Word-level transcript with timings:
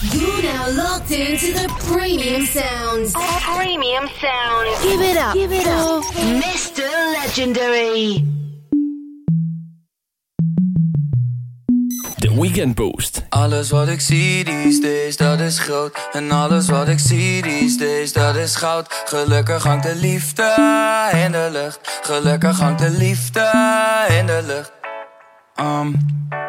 You 0.00 0.42
now 0.42 0.70
locked 0.70 1.10
into 1.10 1.52
the 1.52 1.68
premium 1.90 2.46
sounds. 2.46 3.12
Premium 3.56 4.08
sound. 4.20 4.82
Give 4.82 5.00
it 5.00 5.16
up. 5.16 5.34
Give 5.34 5.52
it 5.52 5.66
up. 5.66 6.04
Mr. 6.14 6.86
Legendary. 7.14 8.24
De 12.16 12.40
Weekend 12.40 12.74
Boost. 12.74 13.22
Alles 13.28 13.70
wat 13.70 13.88
ik 13.88 14.00
zie 14.00 14.44
these 14.44 14.80
days, 14.80 15.16
dat 15.16 15.40
is 15.40 15.58
groot. 15.58 16.08
En 16.12 16.30
alles 16.30 16.68
wat 16.68 16.88
ik 16.88 16.98
zie 16.98 17.42
these 17.42 17.78
days, 17.78 18.12
dat 18.12 18.36
is 18.36 18.56
goud. 18.56 19.02
Gelukkig 19.04 19.62
hangt 19.62 19.84
de 19.84 19.94
liefde 19.94 20.54
in 21.24 21.32
de 21.32 21.48
lucht. 21.52 21.78
Gelukkig 22.02 22.58
hangt 22.58 22.80
de 22.80 22.90
liefde 22.90 23.50
in 24.18 24.26
de 24.26 24.42
lucht. 24.46 24.77
Um, 25.60 25.96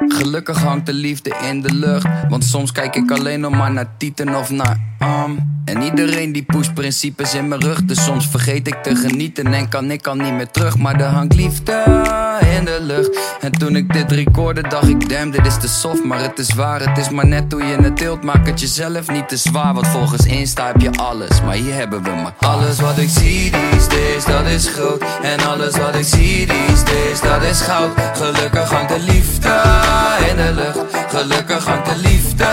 gelukkig 0.08 0.62
hangt 0.62 0.86
de 0.86 0.94
liefde 0.94 1.36
in 1.50 1.62
de 1.62 1.74
lucht. 1.74 2.08
Want 2.30 2.44
soms 2.44 2.72
kijk 2.72 2.96
ik 2.96 3.12
alleen 3.12 3.40
nog 3.40 3.52
maar 3.52 3.72
naar 3.72 3.98
Tieten 3.98 4.36
of 4.36 4.50
naar 4.50 4.78
um. 5.26 5.62
En 5.66 5.82
iedereen 5.82 6.32
die 6.32 6.44
pusht 6.44 6.74
principes 6.74 7.34
in 7.34 7.48
mijn 7.48 7.62
rug. 7.62 7.86
Dus 7.86 8.04
soms 8.04 8.28
vergeet 8.28 8.68
ik 8.68 8.84
te 8.84 8.96
genieten 8.96 9.54
en 9.54 9.70
kan 9.70 9.92
ik 9.92 10.08
al 10.08 10.16
niet 10.16 10.34
meer 10.34 10.52
terug. 10.52 10.78
Maar 10.78 11.00
er 11.00 11.08
hangt 11.08 11.36
liefde 11.36 11.84
in 12.40 12.66
de 12.66 12.78
lucht. 12.82 13.20
En 13.42 13.52
toen 13.52 13.76
ik 13.76 13.94
dit 13.94 14.12
recorde, 14.12 14.62
dacht 14.62 14.88
ik: 14.88 15.10
damn, 15.10 15.32
dit 15.32 15.46
is 15.46 15.58
te 15.60 15.68
soft. 15.68 16.04
Maar 16.04 16.22
het 16.22 16.40
is 16.40 16.54
waar, 16.54 16.80
het 16.80 16.98
is 16.98 17.10
maar 17.10 17.28
net 17.28 17.52
hoe 17.52 17.64
je 17.64 17.76
het 17.76 17.98
deelt. 17.98 18.24
Maak 18.24 18.48
het 18.48 18.60
jezelf 18.60 19.12
niet 19.12 19.28
te 19.28 19.38
zwaar. 19.38 19.74
Want 19.74 19.88
volgens 19.88 20.26
Insta 20.26 20.68
heb 20.68 20.82
je 20.82 20.92
alles. 20.92 21.42
Maar 21.42 21.56
hier 21.56 21.74
hebben 21.74 22.04
we 22.04 22.10
maar 22.10 22.34
alles 22.40 22.80
wat 22.80 22.98
ik 22.98 23.10
zie 23.10 23.50
these 23.50 23.90
days, 23.90 24.26
dat 24.26 24.46
is 24.46 24.68
groot. 24.68 25.04
En 25.22 25.48
alles 25.48 25.78
wat 25.78 25.96
ik 25.96 26.06
zie 26.06 26.46
these 26.46 26.84
days, 26.84 27.22
dat 27.22 27.44
is 27.44 27.62
goud. 27.62 27.92
Gelukkig 28.14 28.70
hangt 28.72 28.90
de 28.90 29.00
liefde 29.00 29.62
in 30.30 30.36
de 30.36 30.52
lucht. 30.54 30.80
Gelukkig 31.08 31.66
hangt 31.66 31.86
de 31.86 31.98
liefde 31.98 32.48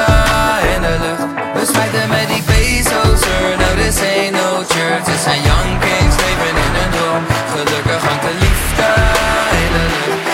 in 0.75 0.81
de 0.83 0.97
lucht. 1.05 1.25
We 1.55 1.73
smijten 1.73 2.09
met 2.09 2.29
die 2.29 2.43
bezels 2.47 3.21
er. 3.21 3.57
No, 3.59 3.83
this 3.83 4.01
ain't 4.01 4.33
no 4.33 4.63
church. 4.69 5.05
Dit 5.05 5.21
zijn 5.25 5.43
young 5.43 5.79
kings, 5.81 6.17
leven 6.23 6.57
in 6.65 6.75
een 6.83 6.91
droom. 6.91 7.25
Gelukkig 7.55 8.03
hangt 8.09 8.23
de 8.23 8.35
liefde 8.41 9.06
in 9.77 9.89
de 9.89 10.26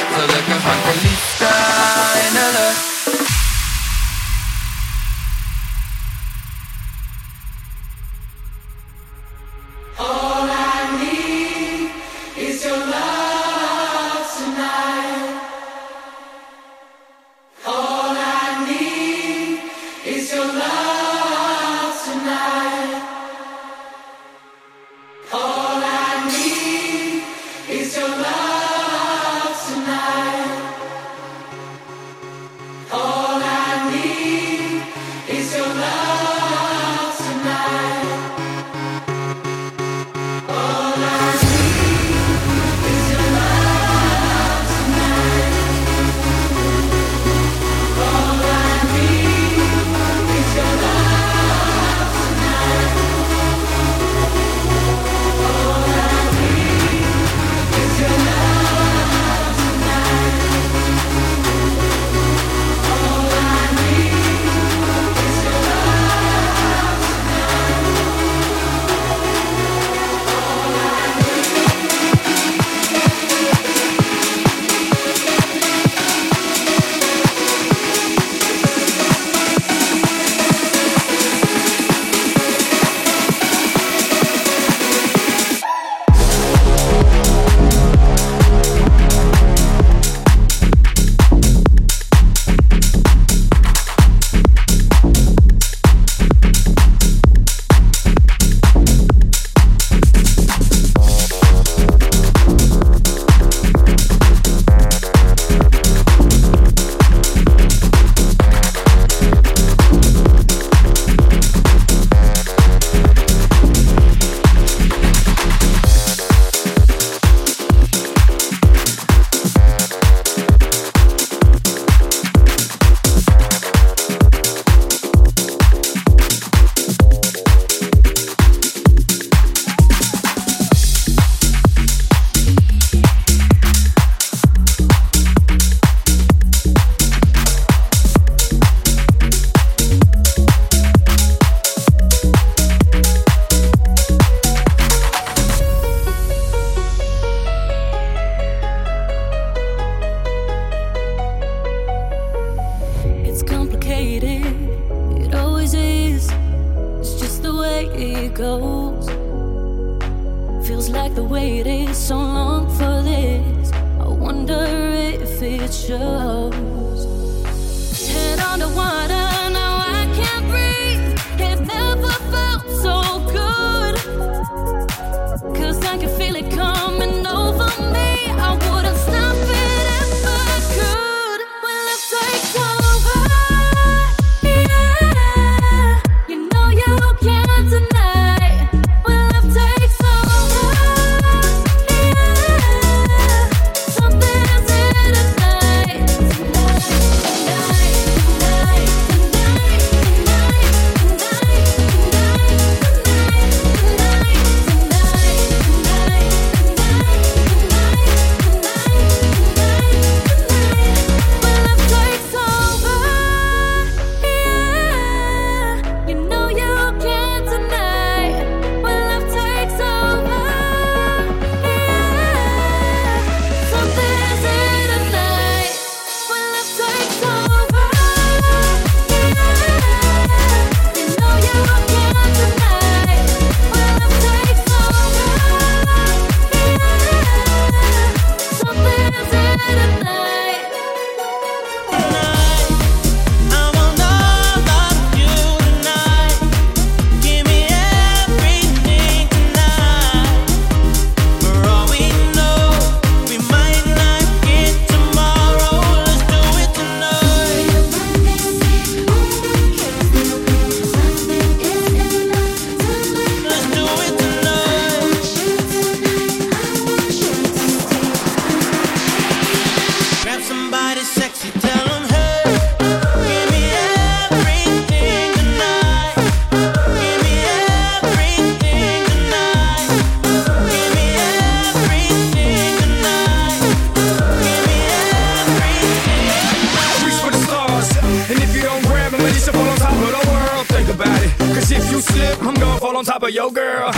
fall 292.82 292.96
on 292.96 293.04
top 293.04 293.22
of 293.22 293.30
your 293.30 293.52
girl. 293.52 293.92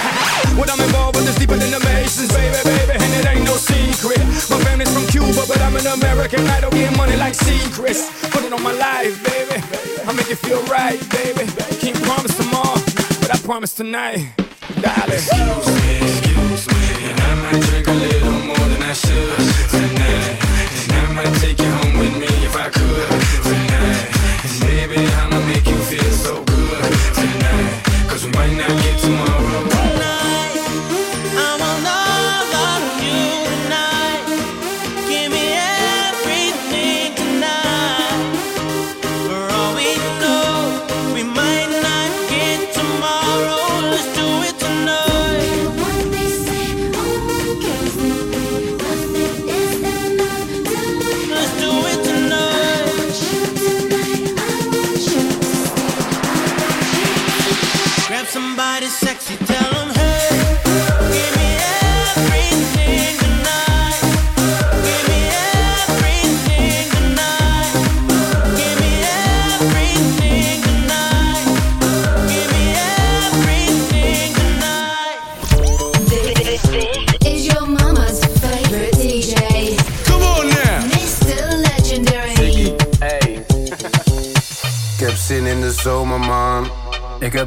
What 0.60 0.68
I'm 0.70 0.78
involved 0.78 1.16
with 1.16 1.26
is 1.26 1.36
deeper 1.36 1.56
than 1.56 1.70
the 1.70 1.80
Masons, 1.80 2.28
baby, 2.36 2.60
baby, 2.68 2.92
and 2.92 3.10
it 3.16 3.24
ain't 3.32 3.44
no 3.48 3.56
secret. 3.56 4.20
My 4.52 4.60
family's 4.60 4.92
from 4.92 5.06
Cuba, 5.08 5.42
but 5.48 5.58
I'm 5.64 5.74
an 5.74 5.86
American. 5.86 6.46
I 6.48 6.60
don't 6.60 6.74
get 6.74 6.94
money 6.94 7.16
like 7.16 7.32
secrets. 7.32 8.12
Put 8.28 8.44
it 8.44 8.52
on 8.52 8.62
my 8.62 8.72
life, 8.76 9.16
baby. 9.24 9.56
I 10.04 10.12
make 10.12 10.28
it 10.28 10.36
feel 10.36 10.60
right, 10.68 11.00
baby. 11.16 11.48
Can't 11.80 11.96
promise 12.04 12.36
tomorrow, 12.36 12.76
but 13.24 13.32
I 13.32 13.38
promise 13.40 13.72
tonight, 13.72 14.20
darling. 14.84 15.16
Excuse 15.16 15.68
me, 15.80 15.92
excuse 16.04 16.64
me, 16.68 16.84
and 17.08 17.18
I 17.24 17.32
might 17.40 17.60
drink 17.64 17.88
a 17.88 17.96
little 18.04 18.38
more 18.52 18.66
than 18.68 18.82
I 18.84 18.92
should 18.92 19.40
tonight. 19.72 20.36
And 20.84 20.92
I 20.92 21.04
might 21.16 21.34
take 21.40 21.56
you 21.58 21.72
home 21.80 21.96
with 22.04 22.14
me 22.20 22.28
if 22.44 22.54
I 22.54 22.68
could 22.68 23.08
tonight. 23.48 24.04
And 24.44 24.54
baby, 24.68 25.00
I'ma 25.24 25.40
make 25.48 25.64
you 25.72 25.78
feel 25.88 26.12
so 26.12 26.44
good 26.44 26.53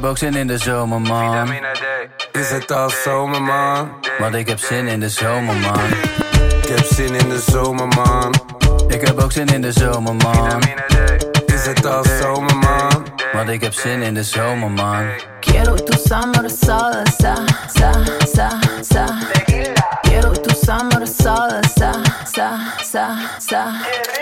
heb 0.00 0.10
ook 0.10 0.18
zin 0.18 0.34
in 0.34 0.46
de 0.46 0.58
zomer, 0.58 1.00
man. 1.00 1.52
Is 2.32 2.50
het 2.50 2.70
al 2.70 2.90
zomer, 2.90 3.42
man? 3.42 3.90
Want 4.18 4.34
ik 4.34 4.48
heb 4.48 4.58
zin 4.58 4.86
in 4.86 5.00
de 5.00 5.08
zomer, 5.08 5.56
man. 5.56 5.90
Ik 6.62 6.68
heb 6.68 6.84
zin 6.84 7.14
in 7.14 7.28
de 7.28 7.42
zomer, 7.50 7.88
man. 7.88 8.34
Ik 8.88 9.06
heb 9.06 9.20
ook 9.20 9.32
zin 9.32 9.46
in 9.46 9.62
de 9.62 9.72
zomer, 9.72 10.14
man. 10.14 10.62
Is 11.46 11.66
het 11.66 11.86
al 11.86 12.04
zomer, 12.20 12.56
man? 12.56 13.06
Want 13.32 13.48
ik 13.48 13.62
heb 13.62 13.72
zin 13.72 14.02
in 14.02 14.14
de 14.14 14.22
zomer, 14.22 14.70
man. 14.70 15.06
Quiero 15.40 15.74
tu 15.74 15.98
summer 16.04 16.50
salsa, 16.50 17.34
sa, 17.66 17.92
sa, 18.34 18.60
sa. 18.80 19.06
Quiero 19.44 19.97
summer 20.68 21.06
salsa, 21.06 21.92
sa, 22.28 22.48
sa, 22.84 23.04
sa. 23.40 23.72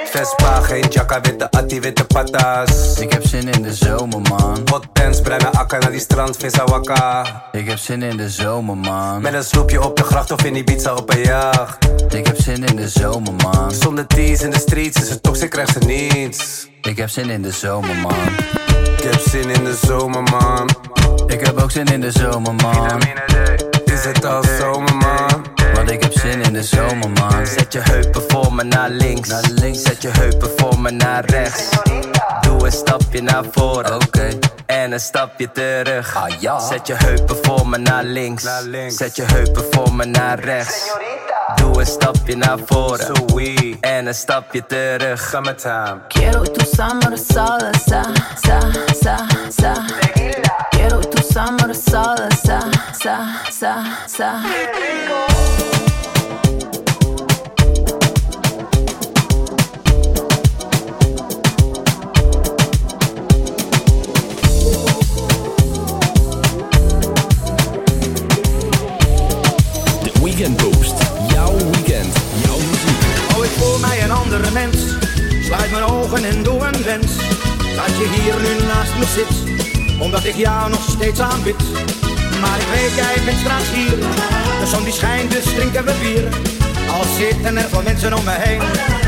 Vespa, 0.07 0.61
geen 0.63 0.87
jacka, 0.91 1.21
witte 1.21 1.51
attie, 1.51 1.81
witte 1.81 2.05
patas. 2.05 3.01
Ik 3.01 3.13
heb 3.13 3.27
zin 3.27 3.49
in 3.49 3.63
de 3.63 3.75
zomer, 3.75 4.21
man. 4.21 4.59
Hot 4.71 4.93
pants, 4.93 5.21
bruine 5.21 5.51
akka 5.51 5.79
naar 5.79 5.91
die 5.91 6.01
strand, 6.01 6.37
vis 6.37 6.57
wakka. 6.65 7.27
Ik 7.53 7.69
heb 7.69 7.79
zin 7.79 8.03
in 8.03 8.17
de 8.17 8.31
zomer, 8.31 8.77
man. 8.77 9.23
Met 9.23 9.35
een 9.35 9.45
sloepje 9.45 9.83
op 9.83 9.97
de 9.97 10.03
gracht 10.03 10.31
of 10.31 10.45
in 10.45 10.57
Ibiza 10.57 10.95
op 10.95 11.11
een 11.11 11.23
jacht. 11.23 11.85
Ik 12.15 12.27
heb 12.27 12.41
zin 12.41 12.65
in 12.65 12.77
de 12.77 12.89
zomer, 12.89 13.33
man. 13.33 13.71
Zonder 13.71 14.07
tees 14.07 14.43
in 14.43 14.51
de 14.51 14.59
streets, 14.59 15.03
is 15.03 15.09
het 15.09 15.23
toxic, 15.23 15.51
krijgt 15.51 15.73
ze 15.73 15.79
niets. 15.79 16.69
Ik 16.83 16.97
heb 16.97 17.09
zin 17.09 17.31
in 17.31 17.43
de 17.43 17.51
zomer, 17.51 17.97
man. 17.97 18.29
Ik 18.97 19.03
heb 19.03 19.21
zin 19.21 19.51
in 19.51 19.65
de 19.65 19.79
zomer, 19.87 20.23
man. 20.23 20.69
Ik 21.27 21.47
heb 21.47 21.61
ook 21.61 21.71
zin 21.71 21.87
in 21.87 22.01
de 22.01 22.11
zomer, 22.11 22.55
man. 22.55 23.01
Is 23.85 24.05
het 24.05 24.25
al 24.25 24.43
zomer, 24.59 24.97
man? 24.97 25.56
Want 25.87 25.99
ik 25.99 26.05
heb 26.05 26.19
zin 26.19 26.43
in 26.43 26.53
de 26.53 26.63
zomer, 26.63 27.11
man. 27.11 27.47
Zet 27.47 27.73
je 27.73 27.81
heupen 27.81 28.23
voor 28.29 28.53
me 28.55 28.63
naar 28.63 28.91
links. 28.91 29.29
Naar 29.29 29.51
links. 29.51 29.83
Zet 29.83 30.03
je 30.03 30.09
heupen 30.09 30.51
voor 30.57 30.81
me 30.81 30.91
naar 30.91 31.25
rechts. 31.25 31.69
Doe 32.41 32.65
een 32.65 32.73
stapje 32.73 33.23
naar 33.23 33.45
voren. 33.51 33.95
Oké. 33.95 34.29
En 34.67 34.93
een 34.93 35.01
stapje 35.01 35.53
terug. 35.53 36.17
Ah, 36.17 36.41
ja. 36.41 36.59
Zet 36.59 36.87
je 36.87 36.95
heupen 36.95 37.37
voor 37.43 37.69
me 37.69 37.79
naar 37.79 38.05
links. 38.05 38.43
Naar 38.43 38.63
links. 38.63 38.97
Zet 38.97 39.17
je 39.17 39.23
heupen 39.23 39.65
voor 39.71 39.95
me 39.95 40.05
naar 40.05 40.39
rechts. 40.41 40.91
Doe 41.55 41.81
een 41.81 41.87
stapje 41.87 42.37
naar 42.37 42.59
voren. 42.67 43.17
Sweet. 43.29 43.77
En 43.81 44.07
een 44.07 44.15
stapje 44.15 44.67
terug. 44.67 45.29
Summertime. 45.31 45.99
Quiero 46.09 46.43
tu 46.43 46.65
summer 46.75 47.19
salsa, 47.19 48.03
sa, 48.43 48.61
sa, 49.03 49.27
sa. 49.49 49.75
Quiero 50.71 50.99
tu 50.99 51.23
summer 51.33 51.75
salsa, 51.75 52.61
sa, 52.99 53.19
sa, 53.51 53.85
sa. 54.07 54.41
De 54.43 54.96
Jouw 70.37 70.51
weekend. 70.53 72.15
Jouw 72.45 72.59
muziek. 72.59 73.03
Hou 73.29 73.45
ik 73.45 73.51
voor 73.51 73.81
mij 73.81 74.03
een 74.03 74.11
andere 74.11 74.51
mens. 74.51 74.77
Sluit 75.45 75.71
mijn 75.71 75.85
ogen 75.85 76.25
en 76.25 76.43
doe 76.43 76.67
een 76.67 76.83
wens. 76.83 77.17
Dat 77.77 77.97
je 77.99 78.09
hier 78.15 78.35
nu 78.41 78.67
naast 78.67 78.95
me 78.99 79.05
zit. 79.05 79.57
Omdat 80.01 80.25
ik 80.25 80.35
jou 80.35 80.71
nog 80.71 80.81
steeds 80.91 81.21
aanbid. 81.21 81.57
Maar 82.41 82.59
ik 82.59 82.67
weet, 82.75 82.95
jij 82.95 83.25
bent 83.25 83.39
straks 83.39 83.71
hier. 83.75 83.99
De 84.61 84.67
zon 84.67 84.85
die 84.85 84.93
schijnt, 84.93 85.31
dus 85.31 85.45
drinken 85.45 85.85
we 85.85 85.93
bier. 86.01 86.29
Al 86.91 87.05
zitten 87.19 87.57
er 87.57 87.69
veel 87.69 87.83
mensen 87.83 88.15
om 88.15 88.25
me 88.25 88.35
heen. 88.39 88.63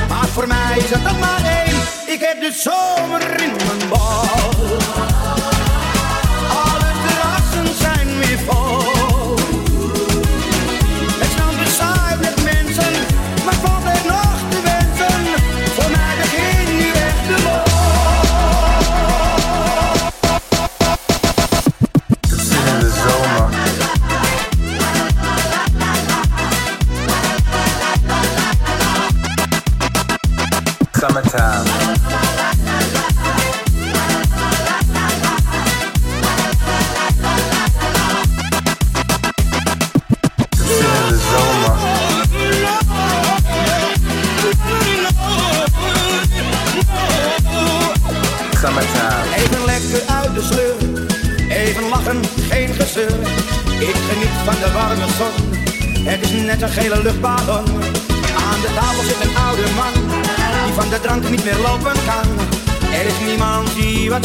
Maar 0.08 0.28
voor 0.28 0.46
mij 0.46 0.76
is 0.76 0.90
het 0.90 1.02
nog 1.02 1.18
maar 1.18 1.44
één. 1.64 1.76
Ik 2.06 2.20
heb 2.20 2.40
de 2.40 2.52
zomer 2.52 3.42
in 3.42 3.52
mijn 3.56 3.88
bal. 3.88 5.17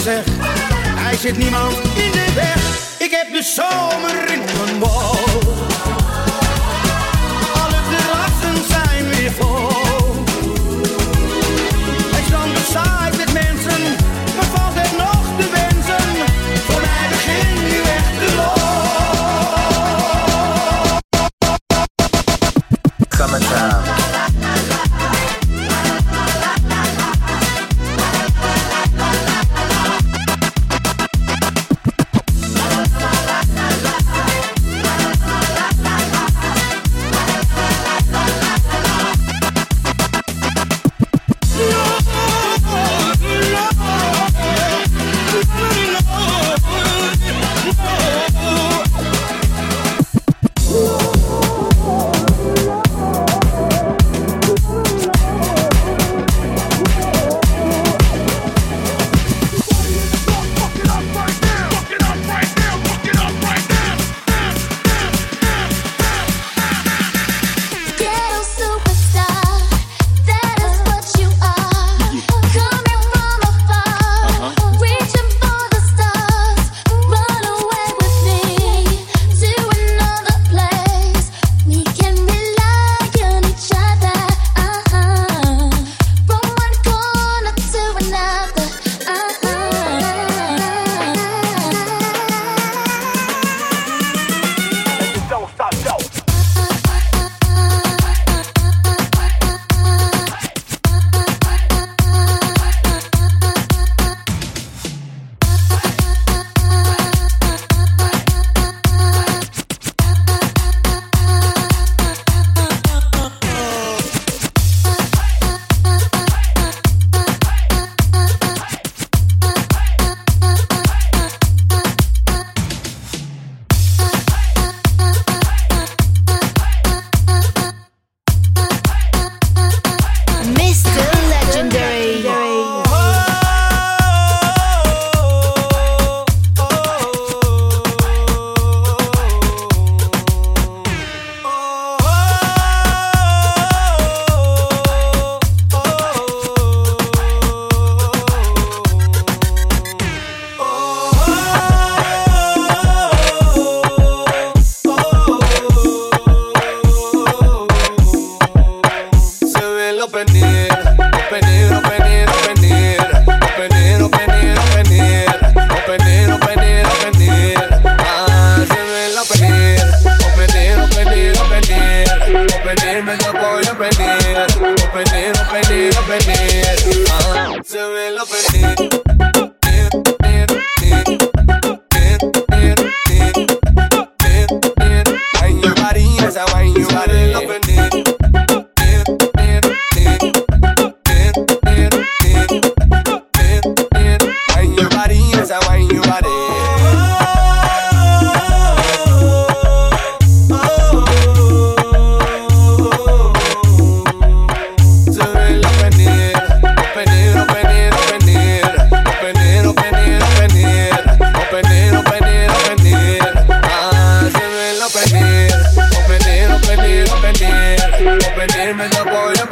Hij 0.02 1.16
zit 1.18 1.38
niemand 1.38 1.76
in 1.76 2.12
de 2.12 2.32
weg. 2.36 2.82
Ik 3.00 3.12
heb 3.12 3.32
de 3.32 3.44
zomer 3.44 4.32
in 4.34 4.42
mijn 4.58 4.80
bol. 4.80 6.03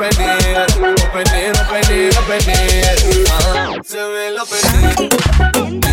pedir, 0.01 0.57
o 0.57 1.11
pedir, 1.13 1.51
o 1.51 1.69
pedir, 1.69 2.17
o 2.17 2.21
pedir. 2.27 3.25
Ah, 3.31 3.69
se 3.85 4.03
ve 4.03 4.31
lo 4.31 4.43
pedir. 4.45 5.90